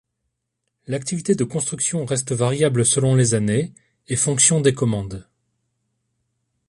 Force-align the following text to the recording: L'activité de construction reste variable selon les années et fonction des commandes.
L'activité 0.87 1.35
de 1.35 1.43
construction 1.43 2.05
reste 2.05 2.31
variable 2.31 2.83
selon 2.87 3.13
les 3.13 3.35
années 3.35 3.71
et 4.07 4.15
fonction 4.15 4.59
des 4.59 4.73
commandes. 4.73 5.27